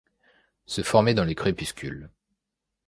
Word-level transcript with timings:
Se 0.65 0.81
former 0.81 1.13
dans 1.13 1.25
le 1.25 1.35
crépuscule 1.35 2.09